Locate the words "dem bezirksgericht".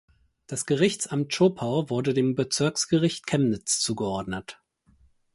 2.15-3.27